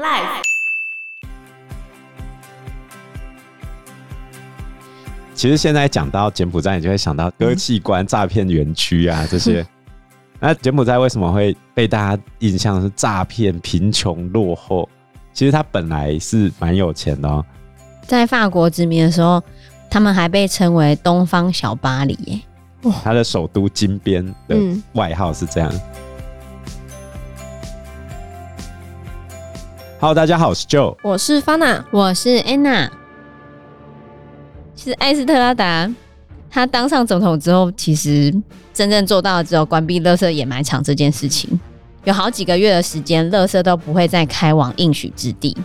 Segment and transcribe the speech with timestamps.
[0.00, 0.40] Life。
[5.34, 9.66] 其实现在讲到柬埔寨，你就会想到割器官诈骗园区啊这些。
[10.40, 14.88] 那柬埔寨为什么会被大家印象是诈骗、贫穷、落后？
[15.34, 17.44] 其实它本来是蛮有钱的哦。
[18.06, 19.42] 在法国殖民的时候，
[19.90, 22.40] 他们还被称为“东方小巴黎”耶。
[23.04, 24.56] 它的首都金边的
[24.94, 25.70] 外号是这样。
[25.70, 25.80] 嗯、
[30.02, 32.90] Hello，大家好，我是 Joe，我是 Fana，我是 Anna。
[34.74, 35.88] 其实艾斯特拉达
[36.50, 38.34] 他当上总统之后，其实
[38.74, 41.48] 真正做到的只有关闭垃圾掩埋场这件事情。
[42.02, 45.56] 有好几个月的时间，垃圾都不会再开往应许之地。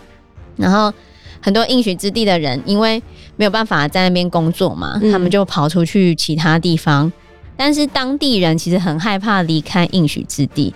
[0.54, 0.92] 然后
[1.40, 3.02] 很多应许之地的人，因为
[3.34, 7.12] 没有办法在那边工作嘛，嗯、他们就跑出去其他地方。
[7.56, 10.72] 但是当地人其实很害怕离开应许之地，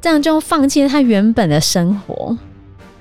[0.00, 2.36] 这样就放弃了他原本的生活。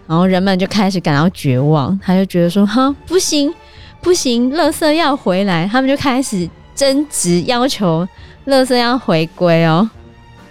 [0.07, 3.53] 然后人们就开始感到绝望，他就觉得说：“哈，不行。”
[4.03, 8.05] 不行，垃圾要回来，他们就开始争执，要求
[8.47, 9.89] 垃圾要回归哦。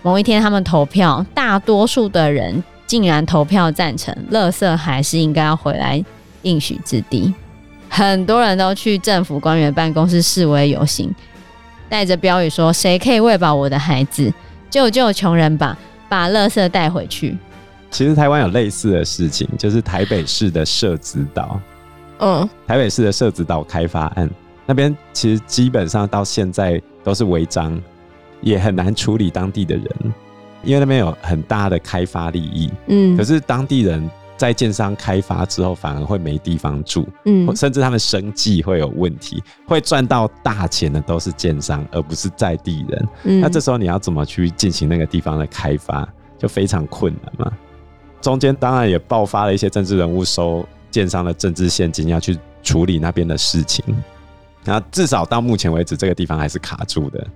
[0.01, 6.03] 某一天，他们投票，大多数的人竟然投票赞成，垃圾还是应该要回来
[6.41, 7.35] 应许之地。
[7.91, 11.15] 很多人都去政府官员办公室示威游行，
[11.91, 14.33] 带着标语说：“谁可以喂饱我的孩子？
[14.71, 15.77] 救救穷人吧！
[16.09, 17.37] 把垃圾带回去。”
[17.93, 21.61] 其实台湾有类似的事情，就是台北市的社子岛。
[22.19, 24.29] 嗯，台北市的社子岛开发案
[24.65, 27.79] 那边，其实基本上到现在都是违章，
[28.41, 29.87] 也很难处理当地的人，
[30.63, 32.71] 因为那边有很大的开发利益。
[32.87, 37.07] 嗯，可是当地人在建商开发之后，反而会没地方住。
[37.25, 43.09] 嗯，甚至他们生计会有问题，会赚到大钱的都是建商，而不是在地人。
[43.25, 47.53] 嗯，那这时候你要怎么去进行那个地方的开发，就非常困难嘛。
[48.23, 50.67] 中间当然也爆发了一些政治人物收。
[50.93, 53.83] 建商的政治现金要去处理那边的事情，
[54.63, 57.27] 然后至少到目前为止，这个地方还是卡住的。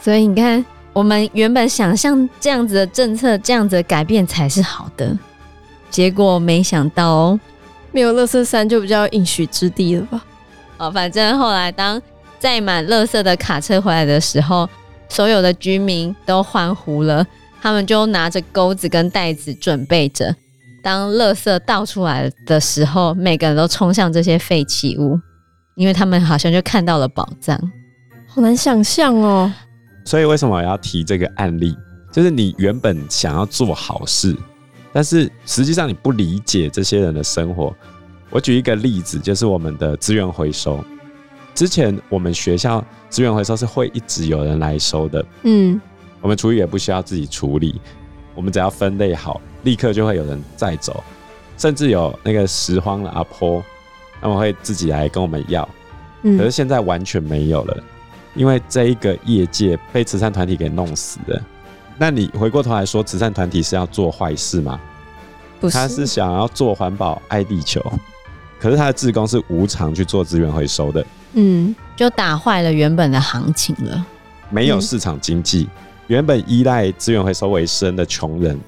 [0.00, 5.18] 所以你看，我们原本想象这样子的政策，这样子的改变才是好的，
[5.90, 7.40] 结果没想到哦，
[7.90, 10.24] 没有乐色山就比较应许之地了吧？
[10.78, 12.00] 哦，反正后来当
[12.38, 14.70] 载满乐色的卡车回来的时候，
[15.08, 17.26] 所有的居民都欢呼了，
[17.60, 20.34] 他们就拿着钩子跟袋子准备着。
[20.82, 25.18] 当垃圾倒出来的时候，每个人都冲向这些废弃物，
[25.74, 27.60] 因为他们好像就看到了宝藏。
[28.26, 29.52] 好难想象哦。
[30.04, 31.76] 所以为什么我要提这个案例？
[32.10, 34.34] 就是你原本想要做好事，
[34.92, 37.76] 但是实际上你不理解这些人的生活。
[38.30, 40.82] 我举一个例子，就是我们的资源回收。
[41.54, 45.24] 之前我们学校资源回收是会一直有人来收的。
[45.42, 45.80] 嗯，
[46.20, 47.80] 我们厨余也不需要自己处理，
[48.34, 49.40] 我们只要分类好。
[49.62, 51.04] 立刻就会有人载走，
[51.58, 53.62] 甚至有那个拾荒的阿婆，
[54.20, 55.68] 他们会自己来跟我们要。
[56.22, 57.76] 嗯，可是现在完全没有了，
[58.34, 61.42] 因为这一个业界被慈善团体给弄死了。
[61.98, 64.80] 那你回过头来说，慈善团体是要做坏事吗？
[65.60, 67.84] 不是，他是想要做环保、爱地球，
[68.58, 71.04] 可是他的志工是无偿去做资源回收的。
[71.34, 74.06] 嗯，就打坏了原本的行情了。
[74.48, 75.78] 没有市场经济，嗯，
[76.10, 78.58] 原本依赖资源回收为生的穷人。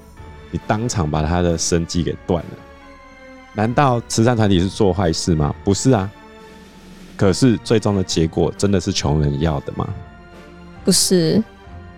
[0.49, 2.49] 你当场把他的生计给断了，
[3.53, 5.53] 难道慈善团体是做坏事吗？
[5.63, 6.09] 不是啊，
[7.17, 9.85] 可是最终的结果真的是穷人要的吗？
[10.85, 11.43] 不是，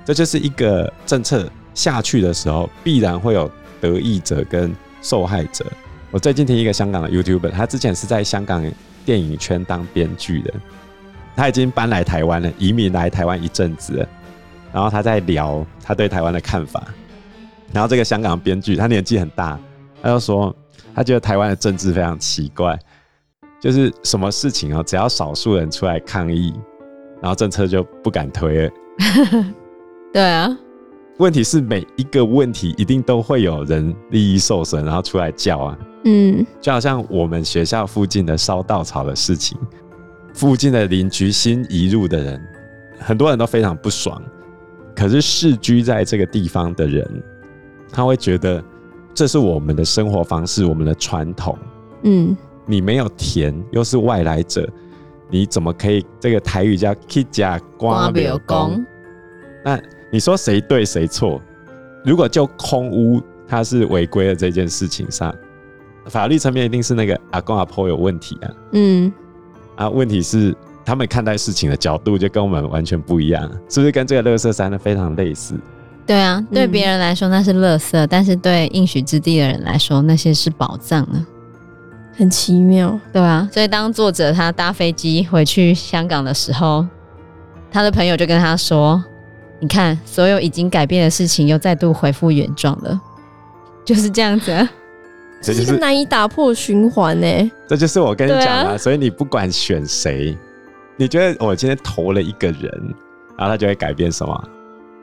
[0.04, 5.64] 这就是一个政策下去的时候，必然会有得益者跟受害者。
[6.10, 8.66] 我最近听一个香港的 YouTuber，他之前是在香港
[9.06, 10.54] 电影圈当编剧的，
[11.36, 14.08] 他已经搬来台湾了，移民来台湾一阵子了，
[14.76, 16.84] 然后他在聊他对台湾的看法。
[17.72, 19.58] 然后这个香港编剧他年纪很大，
[20.02, 20.54] 他就说
[20.94, 22.78] 他觉得台湾的政治非常奇怪，
[23.62, 26.54] 就是什么事情哦，只要少数人出来抗议，
[27.22, 28.72] 然后政策就不敢推了。
[30.12, 30.58] 对啊，
[31.20, 35.78] 问题是每一个问题一定都会有人利益受损，然后出来叫啊。
[36.04, 39.58] 嗯，就好像我们学校附近的烧稻草的事情，
[40.34, 42.42] 附近的邻居新移入的人，
[43.00, 44.22] 很多人都非常不爽，
[44.96, 47.24] 可是世居在这个地方的人。
[47.92, 48.62] 他会觉得
[49.14, 51.58] 这是我们的生活方式，我们的传统。
[52.04, 54.70] 嗯，你没有田，又是外来者，
[55.30, 56.06] 你怎么可以？
[56.20, 57.42] 这个台语叫“乞食
[57.80, 58.86] 赶庙公”。
[59.64, 59.80] 那
[60.12, 61.42] 你说谁对谁错？
[62.04, 65.34] 如果就空屋它是违规的这件事情上，
[66.08, 68.52] 法律层面一定是那个阿公阿婆有问题啊。
[68.74, 69.14] 嗯，
[69.78, 70.54] 啊，问题是
[70.86, 75.56] 他们看待事情的角度就跟我们完全不一样，是不是跟这个乐色山呢非常类似？
[76.06, 81.26] 对啊，对别人来说那是乐色，嗯、但是对应许之地的人来说，那些是宝藏啊，
[82.16, 83.00] 很奇妙。
[83.12, 86.86] 对啊，所以当作者他搭飞机回去香港的时候，
[87.72, 89.04] 他的朋友就跟他说
[89.60, 93.02] ：“你看，所有已经改变的事情又再度恢复原状了。
[93.84, 94.70] ”就是这样子，啊，
[95.42, 97.52] 这是一个难以打破循环呢。
[97.68, 100.38] 这就是我跟你讲啊，所以你不管选谁，
[100.98, 102.72] 你觉得我今天投了一个人，
[103.38, 104.50] 然后他就会改变什么？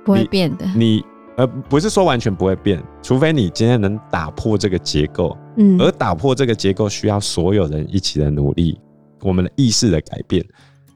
[0.05, 1.05] 不会变的，你
[1.37, 8.81] 呃不是说完全不会变，除非你今天能打破这个结构，嗯，而打破这个结构需要所有人一起的努力，
[9.21, 10.45] 我们的意识的改变，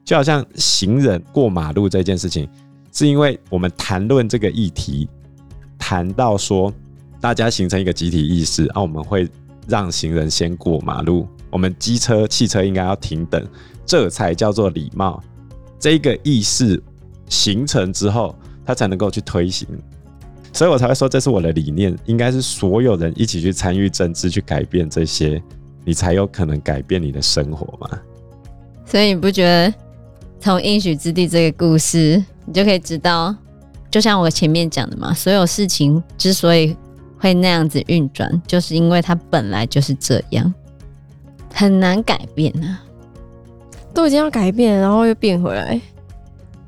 [0.04, 2.48] 就好像行人过马路这件事情，
[2.90, 5.08] 是因为我们谈论这个议题，
[5.78, 6.72] 谈到说
[7.20, 9.28] 大家形成一个集体意识，啊，我们会
[9.68, 13.42] 让行人先过马路，我们机车、汽车应该要停等，
[13.86, 15.22] 这才叫做礼貌。
[15.78, 16.82] 这个意识
[17.28, 18.36] 形成之后。
[18.68, 19.64] 他才能够去推行，
[20.52, 25.40] 所以我才会说这是我的理念，应该是所有人一起去参与政治，去改变这些，
[25.84, 27.88] 你才有可能改变你的生活嘛。
[28.84, 29.72] 所以你不觉得
[30.40, 33.32] 从应许之地这个故事，你就可以知道，
[33.88, 36.76] 就像我前面讲的嘛，所有事情之所以
[37.20, 40.52] 会那样子运转，就是因为它本来就是这样，
[41.56, 42.84] 很难改变啊，
[43.94, 45.80] 都已经要改变，然后又变回来。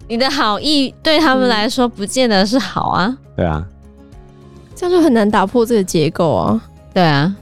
[0.08, 3.18] 你的好意对他们来说不见得是好啊。
[3.36, 3.62] 对啊，
[4.74, 6.60] 这样就很难打破这个结构啊。
[6.94, 7.36] 对啊，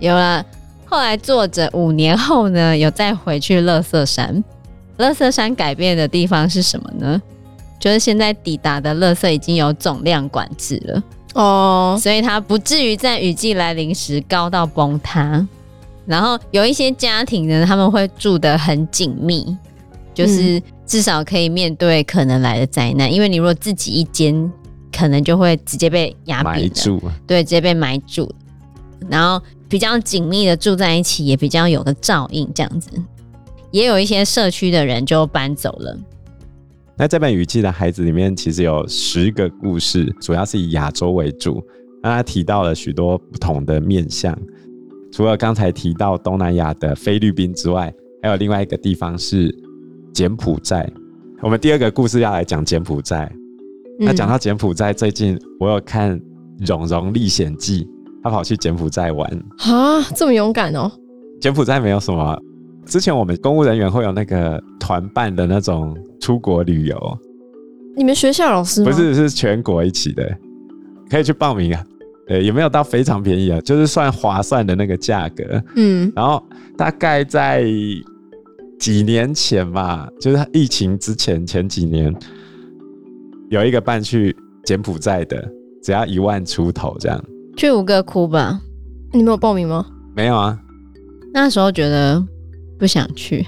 [0.00, 0.44] 有了。
[0.84, 4.42] 后来作者五年后呢，有再回去乐色山。
[4.96, 7.22] 乐色山改变的地方是什么呢？
[7.78, 11.02] 就是现在抵达的乐色已经有总量管制了
[11.34, 15.46] 哦，所以它不至于在雨季来临时高到崩塌。
[16.08, 19.56] 然后有一些家庭呢，他们会住得很紧密，
[20.12, 20.60] 就是。
[20.88, 24.50] 至少可以面对可能来的灾难，因为你如果自己一间，
[24.90, 28.34] 可能就会直接被压扁埋住，对，直接被埋住。
[29.06, 29.38] 然后
[29.68, 32.90] 比较紧密的住在一起，也比较有个照应，这样子。
[33.70, 35.94] 也有一些社区的人就搬走了。
[36.96, 41.62] 那这本雨季的孩子里面，其实有十个故事，主要是以亚洲为主。
[42.02, 44.34] 那他提到了许多不同的面向，
[45.12, 49.54] 除了刚才提到东南亚的菲律宾之外，还有另外一个地方是。
[50.14, 50.90] 柬埔寨，
[51.42, 53.30] 我们第二个故事要来讲柬埔寨。
[54.00, 56.18] 嗯、那讲到柬埔寨，最近我有看
[56.66, 57.84] 《荣荣历险记》，
[58.20, 60.90] 他跑去柬埔寨玩啊，这么勇敢哦！
[61.40, 62.36] 柬埔寨没有什么，
[62.84, 67.18] 之前我们公务人员会有那个团办的那种出国旅游。
[67.94, 68.82] 你们学校老师？
[68.82, 70.36] 不是，是全国一起的，
[71.08, 71.84] 可以去报名啊。
[72.28, 75.62] 呃，也没有到非常便宜啊，就是算划算的那个价格。
[75.76, 76.42] 嗯，然后
[76.76, 77.64] 大概在。
[78.78, 82.14] 几年前吧，就是疫情之前前几年，
[83.50, 84.34] 有一个伴去
[84.64, 85.36] 柬埔寨的，
[85.82, 87.20] 只要一万出头这样。
[87.56, 88.60] 去吴哥窟吧？
[89.12, 89.84] 你没有报名吗？
[90.14, 90.56] 没有啊。
[91.34, 92.24] 那时候觉得
[92.78, 93.44] 不想去。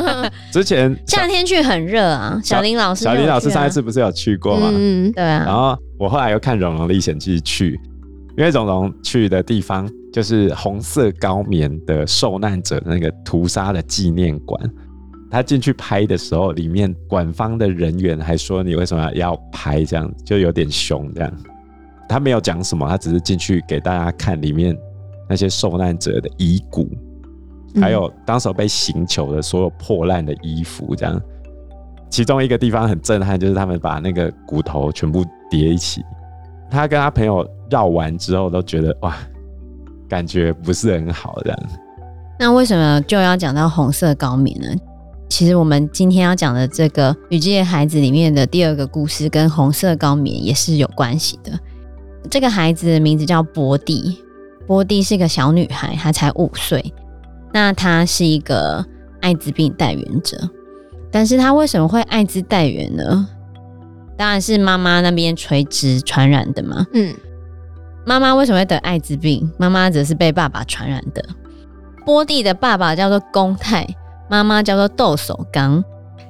[0.50, 2.40] 之前 夏天去很热啊。
[2.42, 4.70] 小林老师，小林老师上一次不是有去过吗？
[4.72, 5.44] 嗯，对啊。
[5.44, 7.78] 然后我后来又看《荣荣历险记》去，
[8.40, 9.88] 因为荣荣去的地方。
[10.12, 14.60] 就是红色高棉的受难者那个屠杀的纪念馆，
[15.30, 20.12] 他进去拍的时候，里面馆方的人员还说：“你为什么要拍这样？
[20.24, 21.32] 就有点凶这样。”
[22.10, 24.76] 他没有讲什么，他只是进去给大家看里面
[25.28, 26.90] 那些受难者的遗骨，
[27.80, 31.22] 还有当时被刑求的所有破烂的衣服这样。
[32.10, 36.02] 其中一个地方很震撼，就是他们把那个骨头全部叠一起。
[36.70, 39.16] 他跟他朋友绕完之后，都觉得哇。
[40.08, 41.58] 感觉不是很好，这样。
[42.36, 44.66] 那为什么就要讲到红色高棉呢？
[45.28, 51.56] 其实我们今天要讲的这个《雨季的孩子》里面的第二个故事，跟红色高棉也是有关系的。
[52.28, 54.18] 这个孩子的名字叫波蒂，
[54.66, 56.92] 波蒂是个小女孩，她才五岁。
[57.52, 58.84] 那她是一个
[59.20, 60.36] 艾滋病带原者，
[61.12, 63.28] 但是她为什么会艾滋带原呢？
[64.20, 66.86] 当然是妈妈那边垂直传染的嘛。
[66.92, 67.14] 嗯。
[68.04, 69.50] 妈妈为什么会得艾滋病？
[69.58, 71.24] 妈妈则是被爸爸传染的。
[72.04, 73.86] 波蒂的爸爸叫做公泰，
[74.28, 75.82] 妈妈叫做豆手刚。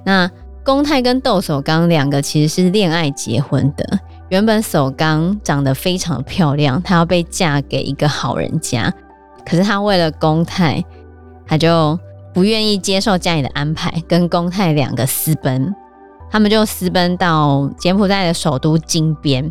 [0.06, 0.30] 那
[0.62, 3.98] 公泰跟豆手刚两个其实是恋爱结婚的。
[4.28, 8.94] 原本手刚长得非常漂亮，她要被嫁给一个好人家，
[9.44, 10.84] 可是她为了公泰，
[11.44, 11.98] 她就
[12.32, 15.74] 不愿意接受家里的安排，跟公泰两个私奔。
[16.30, 19.50] 他们就私奔到柬埔寨的首都金边。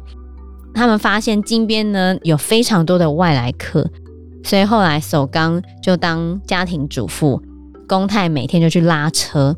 [0.74, 3.90] 他们发现金边呢有非常多的外来客，
[4.44, 7.42] 所以后来首刚就当家庭主妇，
[7.88, 9.56] 公泰每天就去拉车。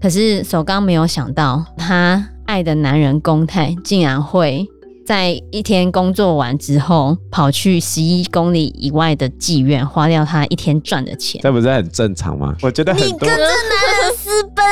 [0.00, 4.66] 可是首刚没有想到，他爱的男人公泰竟然会
[5.10, 12.54] 在一天工作完之后，跑去十一公里以外的妓院，花掉他一天赚的钱，这不是很正常吗？
[12.62, 13.08] 我觉得很多。
[13.10, 14.64] 你跟这男人私奔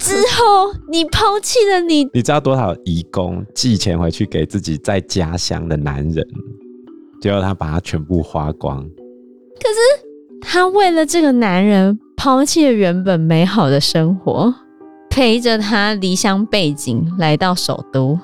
[0.00, 6.26] 之后，你抛弃了你， 你知道多少移工寄钱回去给自己在家乡的男人，
[7.22, 8.82] 结果他把他全部花光。
[8.82, 14.52] 可是他为了这个男人，抛弃了原本美好的生活，
[15.08, 18.18] 陪着他离乡背井来到首都。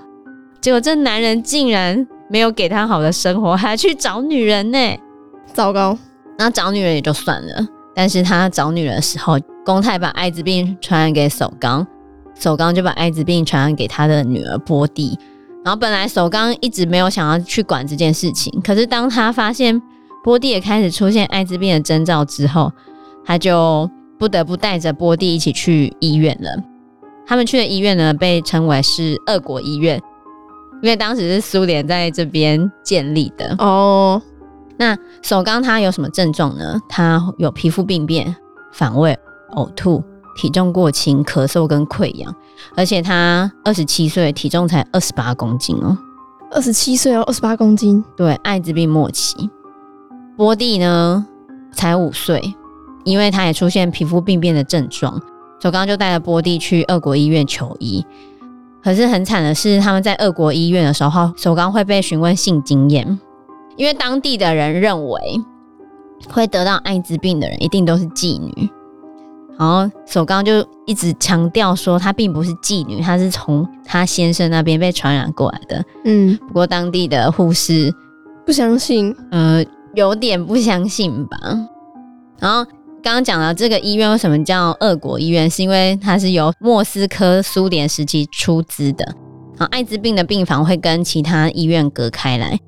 [0.65, 4.79] 结果这男人竟然没有给她好的生活，还去找女人呢！
[5.53, 5.99] 糟糕！
[6.39, 11.87] 那找女人也就算了，但是他找女人的时候，公太把艾滋病传染给首纲，
[12.35, 15.19] 首纲就把艾滋病传染给他的女儿波蒂。
[15.63, 19.79] 然后本来首纲一直没有想要去管这件事情，可是当他发现
[20.25, 22.73] 波蒂也开始出现艾滋病的征兆之后，
[23.23, 26.57] 他就不得不带着波蒂一起去医院了。
[27.27, 30.01] 他们去的医院呢，被称为是俄国医院。
[30.85, 34.21] 因为当时是苏联在这边建立的哦。
[34.77, 36.79] 那首钢他有什么症状呢？
[36.91, 38.37] 他有皮肤病变、
[38.71, 39.19] 反胃、
[39.53, 40.05] 呕吐、
[40.37, 42.35] 体重过轻、咳嗽跟溃疡，
[42.77, 45.97] 而且他二十七岁，体重才二十八公斤哦。
[46.51, 48.05] 二十七岁哦，二十八公斤。
[48.15, 49.49] 对，艾滋病末期。
[50.37, 51.27] 波蒂呢
[51.73, 52.43] 才五岁，
[53.05, 55.19] 因为他也出现皮肤病变的症状，
[55.63, 58.05] 首钢就带着波蒂去俄国医院求医。
[58.85, 63.19] 可是很惨的是，他们在俄国医院的时候，首钢会被询问性经验，
[63.77, 65.19] 因为当地的人认为
[66.29, 68.69] 会得到艾滋病的人一定都是妓女。
[69.59, 75.83] 然后首钢就一直强调说，她并不是妓女，她是从她先生那边被传染过来的。
[76.05, 77.91] 嗯，不过当地的护士
[78.45, 79.65] 不相信，呃，
[79.95, 81.39] 有点不相信吧。
[82.39, 82.71] 然后。
[83.05, 89.15] 刚刚讲了这个医院为什么叫俄国医院，是因为它是由莫斯科苏联时期出资的。
[89.59, 92.59] 好，艾滋病的病房会跟其他医院隔开来。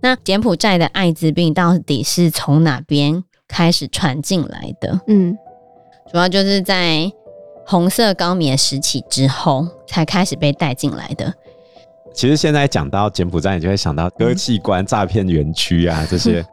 [0.00, 5.00] 那柬埔寨的艾滋病到底是从哪边开始传进来的？
[5.06, 5.38] 嗯，
[6.10, 7.08] 主要就是在
[7.64, 11.32] 红色高棉时期之后才开始被带进来的。
[12.12, 16.44] 其实现在讲到柬埔寨，你就会想到割器官诈骗园区啊这些。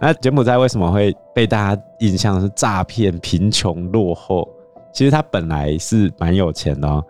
[0.00, 4.48] 那柬埔寨为什么会被大家印象是诈骗、贫穷、落后？
[4.92, 7.04] 其实他本来是蛮有钱的哦。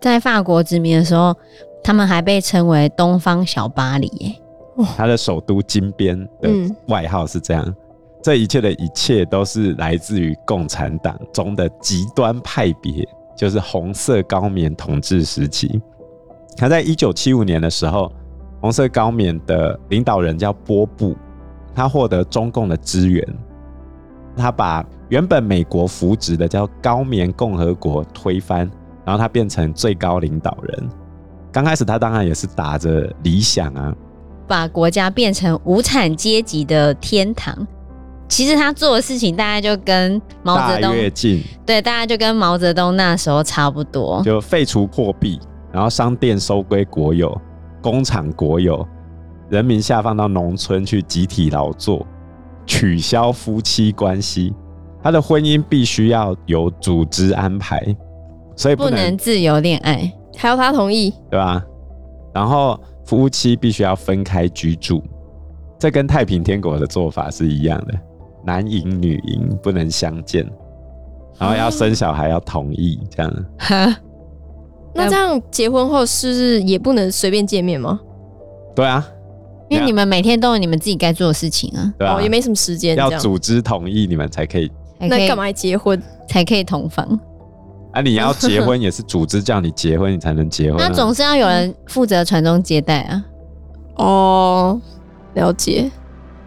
[0.00, 1.34] 在法国殖民的时候，
[1.82, 4.34] 他们还被称为“东方小巴黎”耶。
[4.96, 6.50] 它的首都金边的
[6.88, 7.62] 外号是这样。
[7.66, 7.76] 嗯。
[8.22, 15.80] 这一切的一切都是来自于共产党中的极端派别，就是红色高棉统治时期。
[16.56, 18.10] 他在一九七五年的时候，
[18.60, 21.16] 红色高棉的领导人叫波布。
[21.74, 23.26] 他获得中共的支援，
[24.36, 28.70] 他把原本美国扶植的叫高棉共和国推翻，
[29.04, 30.88] 然后他变成最高领导人。
[31.50, 33.94] 刚开始他当然也是打着理想啊，
[34.46, 37.66] 把国家变成无产阶级的天堂。
[38.28, 45.38] 其实他做的事情大概就跟毛泽东越近，对，大概就跟毛泽东那时候差不多，就废除货币，
[45.70, 47.38] 然后商店收归国有，
[47.82, 48.88] 工厂国有。
[49.52, 52.06] 人民下放到农村去集体劳作，
[52.64, 54.54] 取消夫妻关系，
[55.02, 57.94] 他的婚姻必须要有组织安排，
[58.56, 61.62] 所以不能，不能自由恋爱，还要他同意，对吧？
[62.32, 65.02] 然后夫妻必须要分开居住，
[65.78, 67.92] 这跟太平天国的做法是一样的，
[68.46, 70.50] 男淫女淫，不能相见，
[71.38, 73.44] 然后要生小孩要同意，这样。
[73.58, 73.96] 哈，
[74.94, 78.00] 那这样结婚后是不是也不能随便见面吗？
[78.74, 79.06] 对啊。
[79.72, 84.70] 因为你们每天都有你们自己该做的事情啊，对啊，也没什么时间，要组织同意你们才可以。
[84.98, 87.18] 那干嘛结婚才可以同房？
[87.92, 90.88] 啊，你要结婚也是组织叫你结婚，你才能结婚啊。
[90.88, 93.24] 那总是要有人负责传宗接代啊。
[93.96, 94.80] 哦，
[95.34, 95.90] 了解。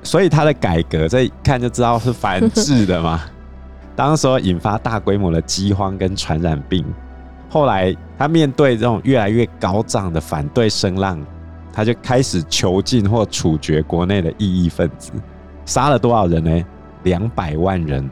[0.04, 3.22] 所以他的改革，这一看就知道是反制的嘛。
[3.96, 6.86] 当时候引发大规模的饥荒跟传染病，
[7.50, 11.20] 后来他面对这种越来越高涨的反对声浪。
[11.76, 15.12] 他就开始囚禁或处决国内的异议分子，
[15.66, 16.66] 杀了多少人呢？
[17.04, 18.10] 两百万人，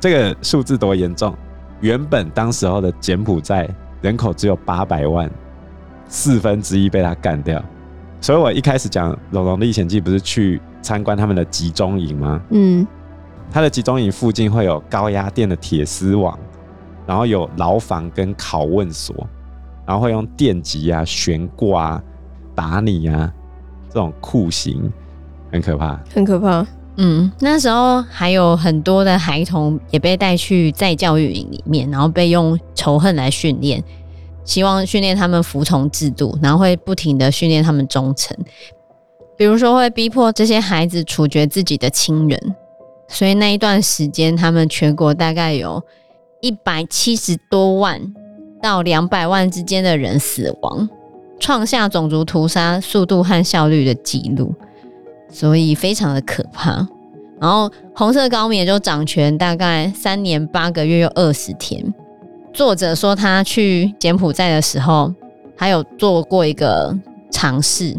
[0.00, 1.32] 这个数字多严重！
[1.80, 3.68] 原本当时候的柬埔寨
[4.00, 5.30] 人口只有八百万，
[6.08, 7.62] 四分之一被他干掉。
[8.20, 12.42] 所以我一开始讲《龙龙历险记》，不是去参观他们的集中营吗？
[12.50, 12.86] 嗯，
[13.50, 16.38] 他的集中营附近会有高压电的铁丝网，
[17.06, 19.14] 然后有牢房跟拷问所，
[19.86, 22.02] 然后会用电极啊、悬挂啊。
[22.54, 23.32] 打你呀、啊！
[23.88, 24.90] 这种酷刑
[25.50, 26.66] 很可怕，很可怕。
[26.96, 33.82] 嗯，那时候还有很多的孩童也被带去在教育营里面，然后被用仇恨来训练。
[34.44, 38.36] 希望训练他们服从制度，然后会不停的训练他们忠诚。
[39.36, 42.54] 比如说会逼迫这些孩子处决自己的亲人，
[43.08, 45.82] 所以那一段时间，他们全国大概有
[46.40, 48.00] 一百七十多万
[48.60, 50.88] 到两百万之间的人死亡，
[51.42, 54.54] 创下种族屠杀速度和效率的记录，
[55.28, 56.86] 所以非常的可怕。
[57.40, 61.92] 然后红色高棉就掌权大概三年八个月又二十天。
[62.54, 65.12] 作者说他去柬埔寨的时候，
[65.56, 66.96] 还有做过一个
[67.32, 67.96] 尝试。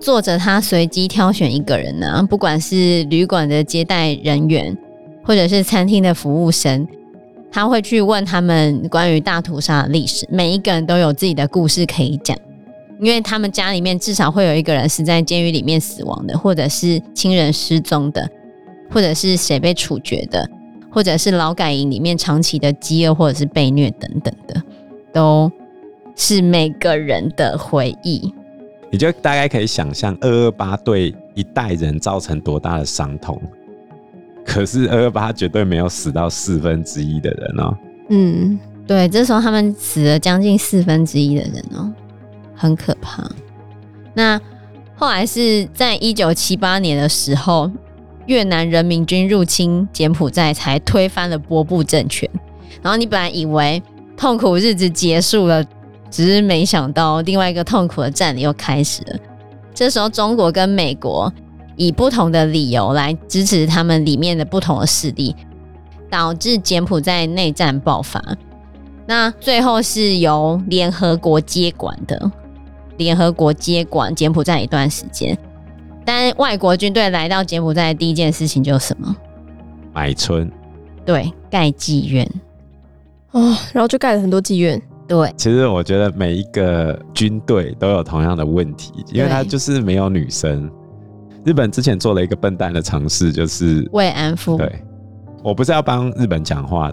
[0.00, 4.74] 作者他随机挑选一个人呢，不管是旅馆的接待人员，
[5.22, 6.88] 或者是餐厅的服务生，
[7.52, 10.26] 他会去问他们关于大屠杀的历史。
[10.30, 12.34] 每一个人都有自己的故事可以讲，
[13.02, 18.26] 因为他们家里面至少会有一个人是在监狱里面死亡的，或者是亲人失踪的。
[18.94, 20.46] 或者是谁被处决的，
[20.90, 24.62] 或者是劳改营里面长期的饥饿，或者是被虐等等的，
[25.14, 25.50] 都
[26.14, 28.30] 是每个人的回忆。
[28.90, 33.40] 你就大概可以想象二二八对一代人造成多大的伤痛。
[34.44, 37.74] 可是二二八绝对没有死到四分之一的人哦。
[38.10, 41.90] 嗯，对，这时候他们死了将近四分之一的人哦，
[42.62, 43.28] 很可怕。
[44.14, 44.40] 那
[44.94, 47.70] 后来是在一九七八年的时候。
[48.26, 52.30] 越南人民军入侵柬埔寨，才推翻了波布政权。
[52.80, 53.82] 然后你本来以为
[54.16, 55.62] 痛苦日子结束了，
[56.08, 59.18] 只是没想到另外一个痛苦的战又开始了。
[59.74, 61.30] 这时候，中国跟美国
[61.74, 65.34] 以不同的理由来支持他们里面的不同的势力，
[66.08, 68.22] 导致柬埔寨内战爆发。
[69.04, 72.30] 那最后是由联合国接管的，
[73.02, 75.36] 联合国接管柬埔寨一段时间。
[76.04, 79.14] 但外国军队来到柬埔寨的第一件事情就是什么？
[79.92, 80.50] 买村。
[81.04, 82.28] 对，盖妓院。
[83.32, 84.80] 哦，然后就盖了很多妓院。
[85.06, 90.70] 对，其实我觉得每一个军队都有同样的问题，因为他就是没有女生。
[91.44, 94.56] 日本之前做了一个笨蛋的尝试，就是慰安妇。
[94.56, 94.82] 对，
[95.42, 96.90] 我不是要帮日本讲话，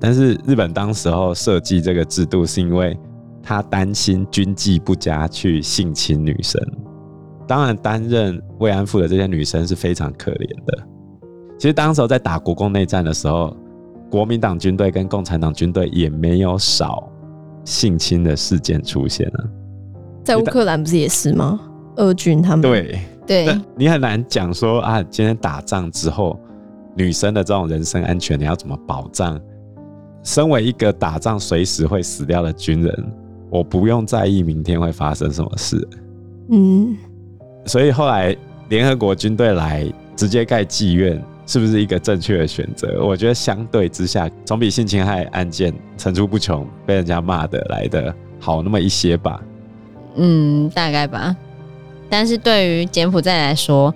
[0.00, 2.96] 但是日本当时候设计这个制度，是因为
[3.44, 6.60] 他担心军纪不佳去性侵女生。
[7.46, 10.86] 当然，担任慰安妇的这些女生是非常可怜的。
[11.58, 13.54] 其实，当时候在打国共内战的时候，
[14.10, 17.06] 国民党军队跟共产党军队也没有少
[17.64, 19.44] 性侵的事件出现啊。
[20.24, 21.60] 在乌克兰不是也是吗？
[21.96, 26.40] 俄军他们对对，你很难讲说啊，今天打仗之后，
[26.96, 29.38] 女生的这种人身安全你要怎么保障？
[30.22, 33.12] 身为一个打仗随时会死掉的军人，
[33.54, 35.88] 我不用在意明天会发生什么事。
[36.50, 36.96] 嗯。
[37.66, 38.36] 所以后来
[38.68, 39.86] 联合国军队来
[40.16, 43.00] 直接盖妓院，是不是一个正确的选择？
[43.00, 49.40] 我觉得相对之下，总比性侵害案件层出不穷被人家骂的来的好那么一些吧。
[50.16, 51.36] 嗯，大概吧。
[52.10, 53.94] 但是对于柬埔寨来说，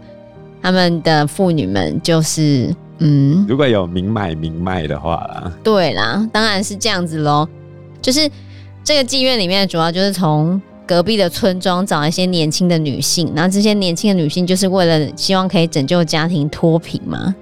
[0.63, 7.49] 他们的妇女们就是嗯，如果有明买明卖的话啦，对啦，当然是这样子喽。
[8.01, 8.31] 就是
[8.89, 10.59] 这个妓院里面主要就是从。
[10.87, 17.35] 隔壁的村庄找一些年轻的女性，然后这些年轻的女性就是为了希望可以拯救家庭脱贫嘛，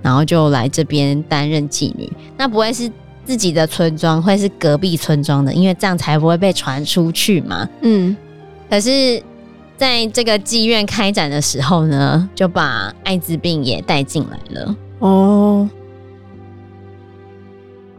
[0.00, 2.10] 然后就来这边担任妓女。
[2.38, 2.90] 那不会是
[3.26, 7.68] 自己的村庄，会是隔壁村庄的，因为这样才不会被传出去嘛。
[7.82, 8.16] 嗯，
[8.70, 9.22] 可是
[9.76, 14.76] 在这个妓院开展的时候呢，就把艾滋病也带进来了。
[15.00, 15.68] 哦。